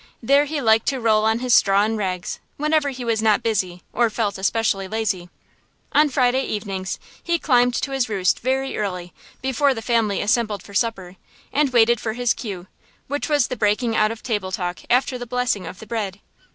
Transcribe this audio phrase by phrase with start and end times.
[0.23, 3.83] There he liked to roll on his straw and rags, whenever he was not busy,
[3.93, 5.29] or felt especially lazy.
[5.91, 10.73] On Friday evenings he climbed to his roost very early, before the family assembled for
[10.73, 11.17] supper,
[11.53, 12.65] and waited for his cue,
[13.07, 16.19] which was the breaking out of table talk after the blessing of the bread.